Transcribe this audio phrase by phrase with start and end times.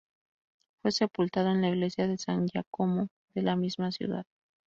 [0.81, 4.25] Fue sepultado en la iglesia de San Giacomo de la misma ciudad.